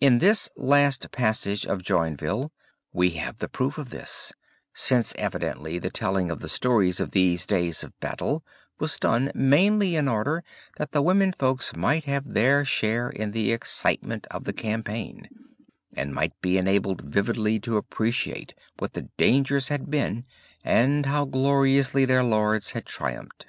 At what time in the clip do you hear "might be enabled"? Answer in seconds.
16.14-17.02